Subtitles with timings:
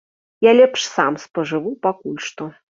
[0.45, 2.53] Я лепш сам спажыву пакуль што.